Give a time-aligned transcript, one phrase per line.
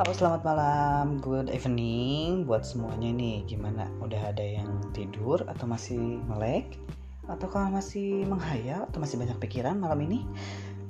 [0.00, 3.44] Halo selamat malam, good evening buat semuanya nih.
[3.44, 3.84] Gimana?
[4.00, 6.80] Udah ada yang tidur atau masih melek?
[7.28, 10.24] Ataukah masih menghayal atau masih banyak pikiran malam ini?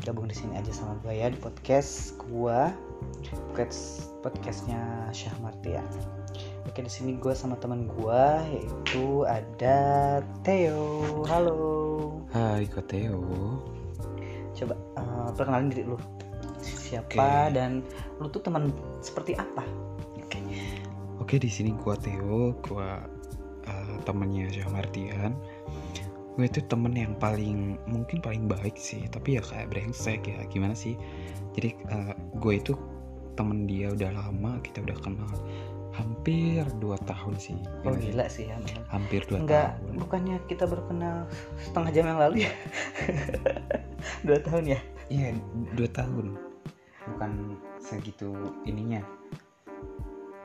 [0.07, 2.61] Gabung di sini aja sama gue ya di podcast gue,
[3.51, 4.79] podcast podcastnya
[5.11, 5.83] Syah Martia.
[6.71, 11.27] Oke di sini gue sama teman gue yaitu ada Theo.
[11.27, 11.67] Halo.
[12.31, 13.27] Hai Kak Theo
[14.55, 15.99] Coba eh, perkenalin diri lu.
[16.91, 17.15] Siapa
[17.47, 17.55] Oke.
[17.55, 17.87] dan
[18.19, 19.63] lu tuh teman seperti apa?
[20.19, 20.43] Oke
[21.23, 22.99] Oke di sini gua Theo Gua
[23.63, 25.33] eh, temennya Syah Martian
[26.35, 30.75] Gue itu temen yang paling Mungkin paling baik sih Tapi ya kayak brengsek ya Gimana
[30.75, 30.95] sih
[31.55, 32.73] Jadi eh, gue itu
[33.35, 35.31] temen dia udah lama Kita udah kenal
[35.91, 38.09] Hampir 2 tahun sih Oh sih?
[38.09, 38.57] gila sih ya.
[38.57, 38.79] men.
[38.89, 41.17] Hampir 2 Enggak, tahun bukannya kita baru kenal
[41.61, 42.53] setengah jam yang lalu ya?
[44.27, 44.81] Dua tahun ya?
[45.11, 45.35] Iya
[45.75, 46.27] 2 tahun
[47.15, 47.33] Bukan
[47.79, 48.31] segitu
[48.65, 49.03] ininya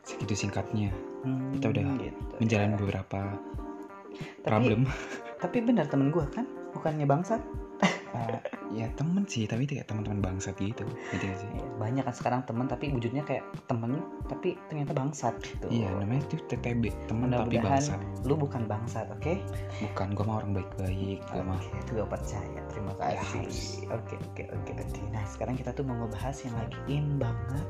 [0.06, 0.90] Segitu singkatnya
[1.26, 2.80] Hmm, Kita udah gitu, Menjalani ya.
[2.86, 4.80] beberapa Tapi, problem
[5.36, 7.42] tapi benar temen gue kan, bukannya bangsat.
[8.76, 12.68] ya temen sih tapi kayak teman-teman bangsat gitu gitu sih Ya, Banyak kan sekarang temen
[12.68, 15.72] tapi wujudnya kayak temen tapi ternyata bangsat gitu.
[15.72, 19.40] iya namanya itu TTB teman tapi bangsat lu bukan bangsat, oke?
[19.80, 22.60] bukan gue mah orang baik-baik gue mah Oke, itu gue percaya.
[22.68, 23.88] Terima Ya, kasih.
[23.88, 25.00] Oke, oke, oke, oke.
[25.10, 27.68] Nah, sekarang kita tuh mau ngebahas yang lagi in banget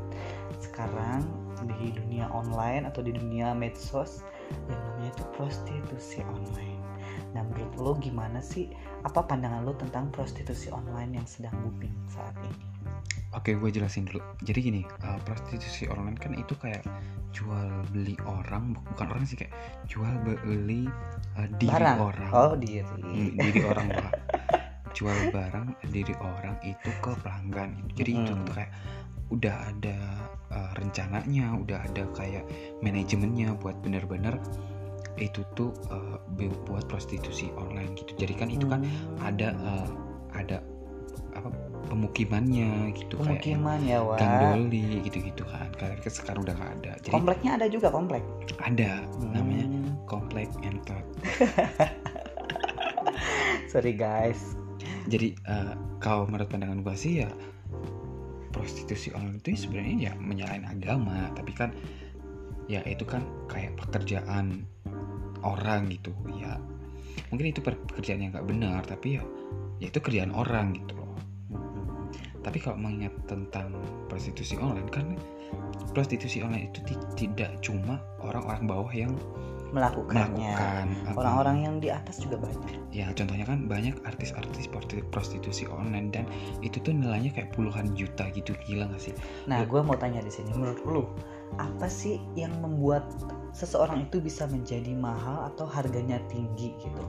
[0.58, 1.22] sekarang
[1.68, 4.24] di dunia online atau di dunia medsos
[4.70, 6.75] yang namanya itu prostitusi online.
[7.36, 8.72] Nah, menurut lo gimana sih?
[9.04, 12.56] Apa pandangan lo tentang prostitusi online yang sedang booming saat ini?
[13.36, 16.88] oke gue jelasin dulu jadi gini eh, prostitusi online kan itu kayak
[17.36, 19.52] jual beli orang bu- bukan orang sih kayak
[19.92, 20.88] jual beli
[21.36, 22.00] eh, diri Barang.
[22.00, 23.04] orang Oh, diri.
[23.04, 24.14] Hmm, diri orang lah
[24.96, 28.48] jual barang diri orang itu ke pelanggan jadi itu Mm.
[28.48, 28.72] tuh kayak
[29.28, 29.98] udah ada
[30.56, 32.48] uh, rencananya udah ada kayak
[32.80, 34.40] manajemennya buat bener-bener
[35.18, 39.88] itu tuh uh, bu- buat prostitusi online gitu jadi kan itu kan Hmm, ada uh,
[40.32, 40.58] ada
[41.32, 41.50] apa
[41.88, 44.18] pemukimannya gitu kayak pemukiman ya, Wak.
[44.18, 48.22] gang doli gitu-gitu kan kayak kan sekarang udah gak ada jadi Kompleknya ada juga komplek.
[48.60, 49.92] ada namanya Hmm.
[50.06, 51.04] komplek entot
[53.68, 54.56] Sorry guys.
[55.06, 57.30] jadi eh, kalau menurut pandangan gua sih ya
[58.50, 61.70] prostitusi online itu sebenarnya ya menyalahin agama tapi kan
[62.66, 64.66] ya itu kan kayak pekerjaan
[65.46, 66.58] orang gitu ya
[67.30, 69.24] mungkin itu pekerjaan yang nggak benar tapi ya
[69.78, 71.14] ya itu kerjaan orang gitu loh
[72.42, 73.74] tapi kalau mengingat tentang
[74.06, 75.18] prostitusi online kan
[75.92, 79.14] prostitusi online itu ti- tidak cuma orang-orang bawah yang
[79.66, 80.56] Melakukannya.
[80.56, 82.80] melakukan Orang-orang yang di atas juga banyak.
[82.94, 84.70] ya contohnya kan banyak artis-artis
[85.10, 86.24] prostitusi online dan
[86.62, 89.14] itu tuh nilainya kayak puluhan juta gitu gila gak sih
[89.46, 89.68] Nah, Ya.
[89.68, 91.04] gue mau tanya di sini, menurut lu
[91.58, 93.06] apa sih yang membuat
[93.56, 97.04] seseorang itu bisa menjadi mahal atau harganya tinggi gitu?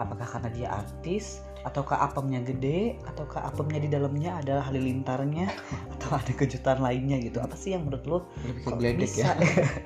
[0.00, 5.52] Apakah karena dia artis, ataukah apemnya gede, ataukah apemnya di dalamnya adalah halilintarnya,
[5.98, 7.42] atau ada kejutan lainnya gitu?
[7.44, 9.36] Apa sih yang menurut lebih kok bisa,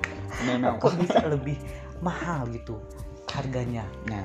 [0.82, 1.58] kok bisa lebih
[1.98, 2.78] mahal gitu
[3.34, 3.82] harganya?
[4.06, 4.22] nah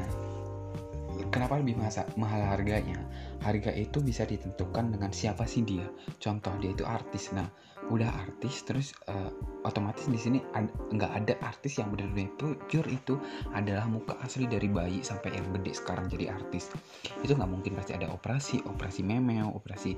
[1.34, 2.98] kenapa lebih masa, mahal harganya
[3.44, 7.48] harga itu bisa ditentukan dengan siapa sih dia contoh dia itu artis nah
[7.90, 9.32] udah artis terus eh,
[9.66, 12.32] otomatis di sini ad- nggak ada artis yang benar-benar
[12.70, 13.20] pure itu
[13.52, 16.72] adalah muka asli dari bayi sampai yang gede sekarang jadi artis.
[17.26, 19.98] Itu nggak mungkin pasti ada operasi operasi memeo operasi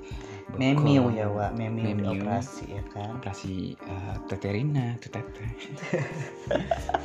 [0.50, 2.16] bokong, Memiu ya, Wak, memiu Memiu.
[2.18, 3.20] dioperasi ya kan?
[3.22, 5.46] operasi eh, teterina tetete.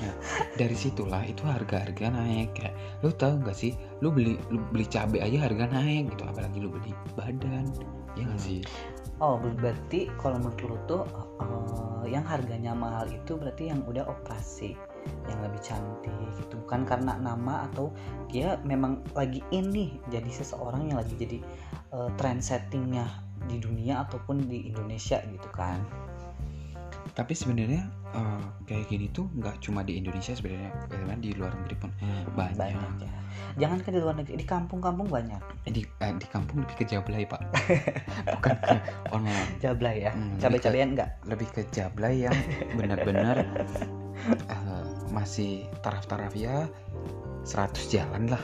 [0.01, 0.15] Nah,
[0.59, 2.73] dari situlah itu harga-harga naik kayak
[3.05, 3.75] lu tahu nggak sih?
[4.01, 6.23] Lu beli lu beli cabai aja harga naik gitu.
[6.25, 7.69] Apalagi lu beli badan
[8.17, 8.59] ya nggak sih
[9.17, 11.01] Oh, berarti kalau menurut tuh
[11.41, 14.77] eh, yang harganya mahal itu berarti yang udah operasi,
[15.25, 16.53] yang lebih cantik gitu.
[16.61, 17.89] Bukan karena nama atau
[18.29, 21.41] dia memang lagi ini jadi seseorang yang lagi jadi
[21.97, 23.09] eh, trend settingnya
[23.49, 25.81] di dunia ataupun di Indonesia gitu kan.
[27.17, 27.81] Tapi sebenarnya
[28.13, 31.89] eh, kayak gini tuh nggak cuma di Indonesia sebenarnya bagaimana di luar negeri pun
[32.37, 33.09] banyak, ya.
[33.57, 35.41] Jangan ke di luar negeri, di kampung-kampung banyak.
[35.65, 37.41] Eh, di eh, di kampung lebih ke jablay pak
[38.37, 38.75] bukan ke
[39.09, 40.13] online Jablay ya.
[40.13, 41.09] Hmm, Cabai-cabean enggak?
[41.25, 42.37] lebih ke jablay yang
[42.77, 43.41] benar-benar
[44.45, 46.69] eh, masih taraf-taraf ya
[47.43, 48.43] 100 jalan lah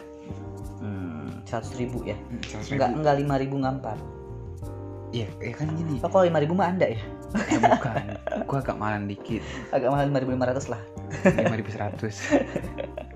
[0.83, 2.17] Hmm, 100 ribu ya.
[2.43, 2.97] 100 Enggak ribu.
[2.99, 5.15] enggak 5 ribu enggak 4.
[5.15, 5.95] Iya, ya kan gini.
[6.01, 6.99] Oh, kalau 5 ribu mah Anda ya.
[7.37, 8.03] Eh, bukan.
[8.49, 9.41] Gua agak malan dikit.
[9.69, 10.81] Agak mahal 5.500 lah.
[11.23, 12.09] 5100.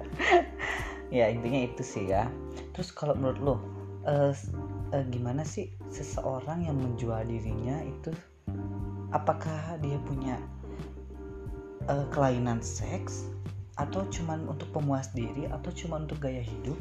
[1.07, 2.27] ya intinya itu sih ya
[2.75, 3.55] terus kalau menurut lo
[4.31, 4.51] s-
[4.91, 8.11] eh, gimana sih seseorang yang menjual dirinya itu
[9.15, 10.35] apakah dia punya
[11.87, 13.31] uh, kelainan seks
[13.79, 16.75] atau cuman untuk pemuas diri atau cuman untuk gaya hidup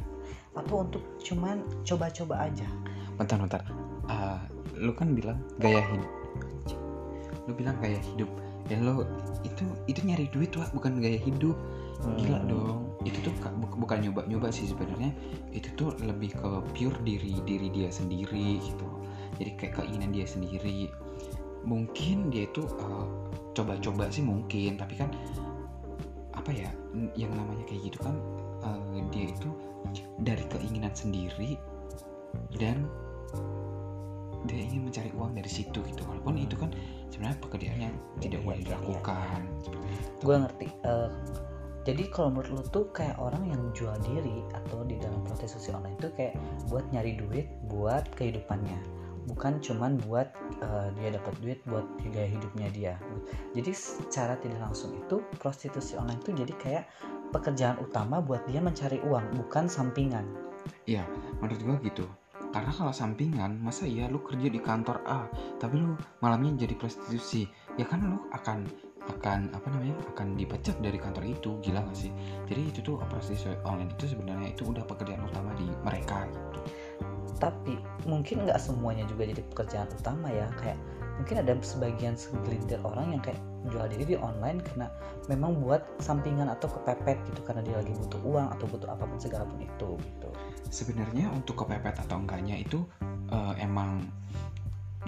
[0.59, 2.67] atau untuk cuman coba-coba aja
[3.15, 3.61] bentar bentar
[4.11, 4.43] uh,
[4.75, 6.09] lu kan bilang gaya hidup
[7.47, 8.29] lu bilang gaya hidup.
[8.67, 9.07] Dan lo
[9.47, 11.55] itu itu nyari duit wah bukan gaya hidup.
[12.19, 12.49] Gila Hmm.
[12.51, 12.79] dong.
[13.07, 15.15] Itu tuh ka- bu- bukan nyoba nyoba sih sebenarnya.
[15.55, 18.87] Itu tuh lebih ke pure diri diri dia sendiri gitu.
[19.39, 20.91] Jadi kayak keinginan dia sendiri.
[21.63, 23.07] Mungkin dia itu uh,
[23.55, 24.75] coba-coba sih mungkin.
[24.77, 25.09] Tapi kan
[26.35, 26.69] apa ya
[27.17, 28.15] yang namanya kayak gitu kan
[28.61, 28.77] uh,
[29.09, 29.49] dia itu
[30.21, 31.57] dari keinginan sendiri
[32.55, 32.85] dan
[34.47, 36.71] dia ingin mencari uang dari situ gitu walaupun itu kan
[37.11, 38.69] sebenarnya pekerjaan yang tidak Iya, boleh iya, iya.
[38.73, 40.23] dilakukan seperti itu.
[40.23, 41.09] gue ngerti Eh,
[41.87, 45.95] jadi kalau menurut lu tuh kayak orang yang jual diri atau di dalam prostitusi online
[45.95, 46.35] itu kayak
[46.67, 48.75] buat nyari duit buat kehidupannya
[49.27, 50.27] bukan cuman buat
[50.63, 52.93] eh, dia dapat duit buat gaya hidupnya dia
[53.51, 56.83] jadi secara tidak langsung itu prostitusi online itu jadi kayak
[57.31, 60.23] pekerjaan utama buat dia mencari uang bukan sampingan
[60.83, 61.03] Iya,
[61.39, 62.03] menurut gua gitu.
[62.51, 65.27] Karena kalau sampingan, masa ya lu kerja di kantor A,
[65.59, 67.45] tapi lu malamnya jadi prostitusi,
[67.75, 68.67] ya kan lu akan
[69.07, 72.11] akan apa namanya akan dipecat dari kantor itu gila gak sih?
[72.47, 76.59] Jadi itu tuh prostitusi online itu sebenarnya itu udah pekerjaan utama di mereka gitu.
[77.37, 77.79] Tapi
[78.09, 80.79] mungkin nggak semuanya juga jadi pekerjaan utama ya kayak
[81.17, 84.87] mungkin ada sebagian segelintir orang yang kayak jual diri di online karena
[85.27, 89.19] memang buat sampingan atau kepepet gitu karena dia lagi butuh uang atau butuh apa pun
[89.19, 90.29] segala pun itu gitu.
[90.69, 92.85] Sebenarnya untuk kepepet atau enggaknya itu
[93.33, 94.05] eh, emang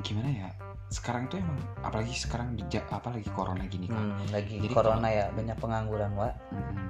[0.01, 0.49] gimana ya?
[0.89, 4.01] Sekarang tuh emang apalagi sekarang di ja- apalagi corona gini kan?
[4.01, 6.89] Hmm, lagi Jadi corona ya banyak pengangguran wa Mm-mm.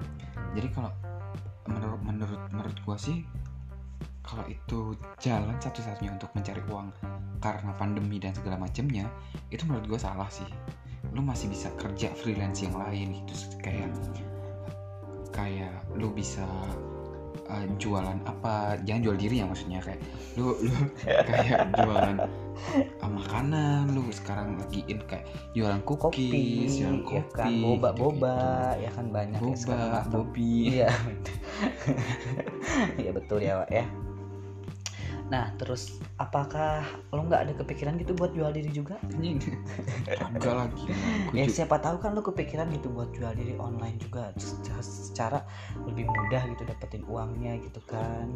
[0.56, 0.92] Jadi kalau
[1.70, 3.22] menurut menurut menurut gua sih
[4.24, 6.90] kalau itu jalan satu-satunya untuk mencari uang
[7.40, 9.08] karena pandemi dan segala macamnya
[9.50, 10.48] itu menurut gua salah sih.
[11.12, 13.90] Lu masih bisa kerja freelance yang lain gitu kayak
[15.32, 16.44] kayak lu bisa
[17.48, 20.02] uh, jualan apa jangan jual diri ya maksudnya kayak
[20.36, 20.74] lu lu
[21.30, 22.18] kayak jualan
[23.00, 25.26] uh, makanan lu sekarang lagi in kayak
[25.56, 25.98] jualan kopi
[26.30, 28.02] cookies jualan ya kopi kan boba gitu-gitu.
[28.04, 28.38] boba
[28.78, 30.90] ya kan banyak ya sekarang boba atau- bobi Iya.
[33.02, 33.86] Iya betul ya, Wak ya.
[35.30, 36.82] Nah, terus apakah
[37.14, 38.98] lo nggak ada kepikiran gitu buat jual diri juga?
[40.34, 40.90] enggak lagi
[41.38, 45.40] Ya siapa tahu kan lo kepikiran gitu buat jual diri online juga secara, secara
[45.86, 48.34] lebih mudah gitu dapetin uangnya gitu kan.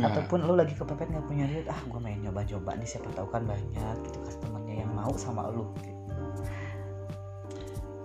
[0.00, 3.44] Ataupun lo lagi kepepet nggak punya duit, ah gue main nyoba-coba nih siapa tahu kan
[3.44, 5.68] banyak gitu customernya yang mau sama lo.
[5.84, 5.93] Gitu.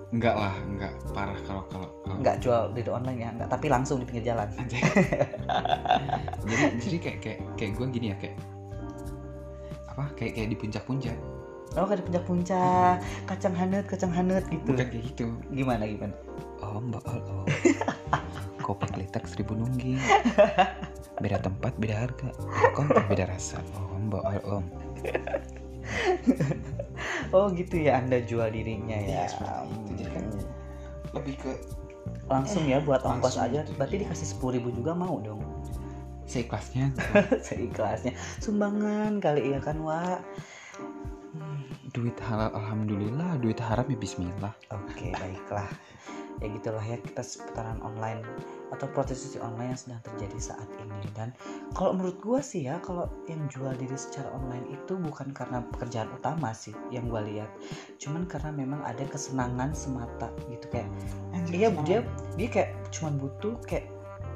[0.10, 3.50] Enggak lah enggak parah kalau kalau kalau Nggak jual diri online ya, nggak.
[3.54, 4.50] Tapi langsung di pinggir jalan.
[6.50, 8.36] Jadi jadi kayak kayak kayak gue gini ya kayak
[9.90, 11.18] apa kayak kayak di puncak-puncak
[11.78, 12.98] Oh kan di puncak-puncak,
[13.30, 14.74] kacang hanut, kacang hanut gitu.
[14.74, 16.18] bukan kayak gitu Gimana gimana?
[16.64, 17.44] oh mbak oh, oh.
[18.66, 19.98] kopi kelitak seribu nungging
[21.24, 22.30] beda tempat beda harga
[22.76, 24.66] konten beda rasa oh mbak oh, om
[27.36, 29.24] Oh gitu ya Anda jual dirinya ya.
[29.24, 29.80] Iya, seperti itu.
[29.94, 30.26] Jadi kan
[31.16, 31.52] lebih ke
[32.30, 33.62] langsung ya buat ongkos aja.
[33.64, 34.04] gitu, Berarti iya.
[34.10, 35.42] dikasih sepuluh ribu juga mau dong.
[36.30, 36.94] seikhlasnya
[37.48, 38.14] Seikhlasnya.
[38.38, 40.22] Sumbangan kali ya kan Wak.
[41.34, 45.70] Hmm, duit halal alhamdulillah duit haram ya bismillah Oke baiklah.
[46.42, 48.22] Ya gitulah ya kita seputaran online
[48.70, 51.10] atau prostitusi online yang sedang terjadi saat ini.
[51.18, 51.34] Dan
[51.74, 56.10] kalau menurut gua sih ya kalau yang jual diri secara online itu bukan karena pekerjaan
[56.14, 57.50] utama sih yang gua lihat.
[57.98, 60.90] Cuman karena memang ada kesenangan semata gitu kayak
[61.50, 62.00] Iya dia
[62.38, 63.90] dia kayak cuman butuh kayak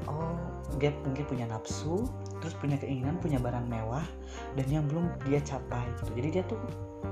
[0.09, 0.33] oh
[0.81, 2.09] dia mungkin punya nafsu
[2.41, 4.03] terus punya keinginan punya barang mewah
[4.57, 6.11] dan yang belum dia capai gitu.
[6.17, 6.57] Jadi dia tuh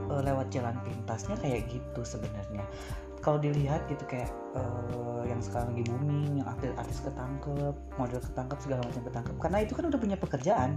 [0.10, 2.66] eh, lewat jalan pintasnya kayak gitu sebenarnya
[3.22, 8.58] kalau dilihat gitu kayak eh, yang sekarang lagi booming yang artis artis ketangkep model ketangkep
[8.60, 9.36] segala macam ketangkep.
[9.38, 10.72] Karena itu kan udah punya pekerjaan.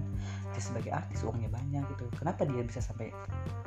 [0.53, 2.05] Dia sebagai artis uangnya banyak gitu.
[2.21, 3.11] Kenapa dia bisa sampai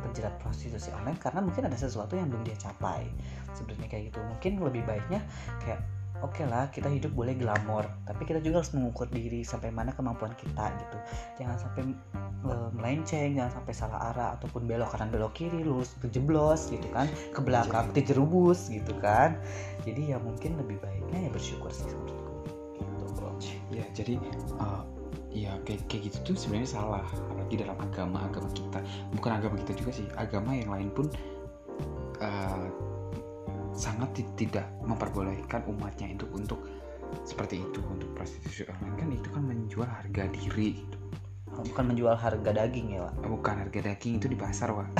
[0.07, 1.17] terjerat prostitusi online?
[1.17, 3.09] Karena mungkin ada sesuatu yang belum dia capai.
[3.57, 4.19] Sebenarnya kayak gitu.
[4.21, 5.25] Mungkin lebih baiknya
[5.65, 5.81] kayak
[6.25, 10.33] oke lah kita hidup boleh glamor tapi kita juga harus mengukur diri sampai mana kemampuan
[10.33, 10.97] kita gitu.
[11.43, 11.83] Jangan sampai
[12.47, 17.05] eh, melenceng jangan sampai salah arah ataupun belok kanan belok kiri lurus kejeblos gitu kan.
[17.35, 19.37] Ke belakang terjerubus gitu kan.
[19.85, 21.85] Jadi ya mungkin lebih baiknya ya bersyukur sih
[22.81, 23.27] menurutku.
[23.37, 24.17] Gitu ya jadi
[24.57, 24.83] uh,
[25.29, 27.05] ya kayak kayak gitu tuh sebenarnya salah.
[27.05, 28.79] Apalagi dalam agama agama kita.
[29.13, 31.07] Bukan agama kita juga sih agama yang lain pun
[32.21, 32.65] uh,
[33.77, 36.59] sangat ti- tidak memperbolehkan umatnya itu untuk
[37.23, 38.97] seperti itu untuk prostitusi online.
[38.97, 40.97] Kan itu kan menjual harga diri gitu.
[41.57, 43.13] Bukan menjual harga daging ya Wak?
[43.23, 44.93] Bukan harga daging itu di pasar maaf.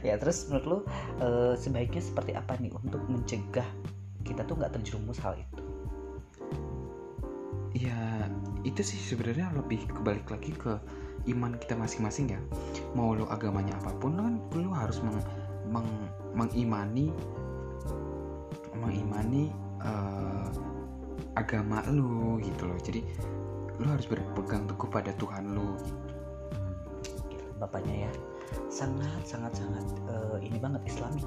[0.00, 0.78] ya terus menurut lu
[1.20, 3.66] eh, sebaiknya seperti apa nih untuk mencegah
[4.24, 5.60] kita tuh nggak terjerumus hal itu?
[7.76, 8.24] Ya
[8.64, 10.80] itu sih sebenarnya lebih kebalik lagi ke
[11.28, 12.40] iman kita masing-masing ya.
[12.96, 15.20] Mau lo agamanya apa pun lo kan lo harus meng,
[15.68, 17.08] meng- mengimani
[18.76, 19.50] mengimani
[19.80, 20.46] eh,
[21.34, 22.78] agama lo gitu loh.
[22.78, 23.00] Jadi
[23.80, 25.80] lo harus berpegang teguh pada Tuhan lo
[27.56, 28.10] bapaknya ya.
[28.68, 31.24] Sangat sangat sangat eh, ini banget islami.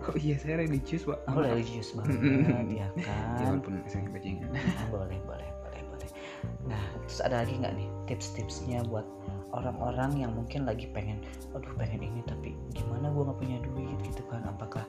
[0.00, 1.18] Oh iya saya religius pak.
[1.28, 2.20] Oh religius banget
[2.68, 3.60] ya ya kan?
[3.60, 4.52] Walaupun saya bajingan
[4.92, 6.08] boleh boleh boleh boleh.
[6.68, 9.06] Nah terus ada lagi nggak nih tips-tipsnya buat
[9.54, 11.22] orang-orang yang mungkin lagi pengen
[11.54, 14.42] aduh pengen ini tapi gimana gua nggak punya duit gitu kan.
[14.50, 14.82] Apakah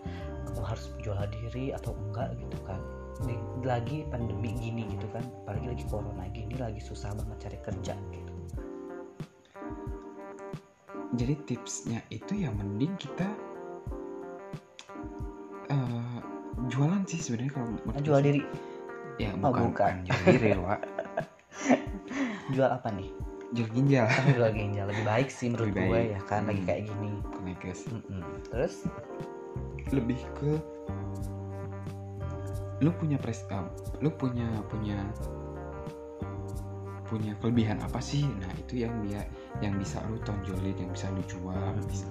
[0.58, 2.82] gua harus jual diri atau enggak gitu kan.
[3.22, 5.22] Di- lagi pandemi gini gitu kan.
[5.46, 8.34] Apalagi lagi corona gini lagi susah banget cari kerja gitu.
[11.12, 13.28] Jadi tipsnya itu ya mending kita
[15.70, 16.18] eh,
[16.72, 17.68] jualan sih sebenarnya kalau
[18.01, 18.42] jual diri.
[19.20, 19.94] Ya Oh, bukan, bukan.
[19.94, 20.51] bukan jual diri.
[22.51, 23.10] jual apa nih?
[23.51, 24.08] Jual ginjal.
[24.08, 26.10] Oh, jual ginjal lebih baik sih menurut Lebih gue baik.
[26.10, 26.67] ya kan lagi Hmm.
[26.67, 27.12] kayak gini.
[27.91, 28.24] Mm-mm.
[28.48, 28.75] terus?
[29.91, 30.51] Lebih ke
[32.81, 33.62] lu punya pres eh,
[34.01, 34.98] lu punya punya
[37.05, 38.24] punya kelebihan apa sih?
[38.24, 39.22] Nah itu yang dia
[39.60, 41.84] yang bisa lu tonjolin yang bisa lu jual Hmm.
[41.86, 42.08] bisa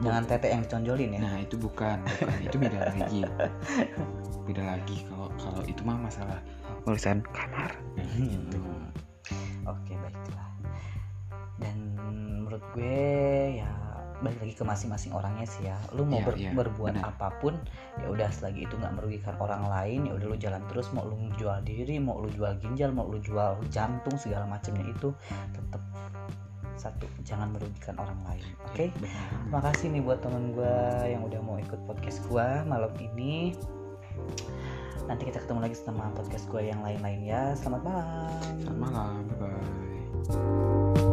[0.00, 1.20] jangan tete yang diconjolin ya.
[1.24, 2.40] Nah itu bukan bukan.
[2.44, 3.20] Itu beda lagi.
[4.48, 6.40] Beda lagi kalau kalau itu mah masalah
[6.84, 7.70] urusan kamar.
[8.18, 8.58] Gitu
[12.80, 13.68] gue ya
[14.20, 15.76] balik lagi ke masing-masing orangnya sih ya.
[15.96, 17.08] Lu mau Iya, ber- iya, berbuat benar.
[17.12, 17.56] apa pun
[17.96, 21.16] ya udah selagi itu nggak merugikan orang lain ya udah lu jalan terus mau lu
[21.40, 25.08] jual diri, mau lu jual ginjal, mau lu jual jantung segala macamnya itu
[25.56, 25.80] tetap
[26.76, 28.44] satu jangan merugikan orang lain.
[28.68, 28.92] Oke.
[29.00, 29.28] Benar.
[29.52, 30.76] Makasih nih buat temen gue
[31.08, 33.56] yang udah mau ikut podcast gue malam ini.
[35.08, 37.56] Nanti kita ketemu lagi sama podcast gue yang lain-lain ya.
[37.56, 38.52] Selamat malam.
[38.60, 41.09] Selamat malam bye bye